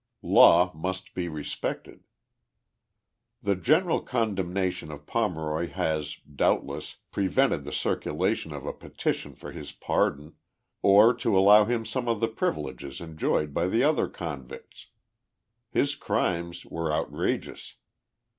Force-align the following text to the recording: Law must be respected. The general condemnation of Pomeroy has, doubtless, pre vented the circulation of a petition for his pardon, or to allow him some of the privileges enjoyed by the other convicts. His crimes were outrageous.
Law 0.23 0.71
must 0.73 1.13
be 1.13 1.27
respected. 1.29 2.05
The 3.43 3.53
general 3.53 4.01
condemnation 4.01 4.91
of 4.91 5.05
Pomeroy 5.05 5.67
has, 5.69 6.17
doubtless, 6.25 6.95
pre 7.11 7.27
vented 7.27 7.65
the 7.65 7.71
circulation 7.71 8.51
of 8.51 8.65
a 8.65 8.73
petition 8.73 9.35
for 9.35 9.51
his 9.51 9.71
pardon, 9.71 10.33
or 10.81 11.13
to 11.17 11.37
allow 11.37 11.65
him 11.65 11.85
some 11.85 12.07
of 12.07 12.19
the 12.19 12.29
privileges 12.29 12.99
enjoyed 12.99 13.53
by 13.53 13.67
the 13.67 13.83
other 13.83 14.07
convicts. 14.09 14.87
His 15.69 15.93
crimes 15.93 16.65
were 16.65 16.91
outrageous. 16.91 17.75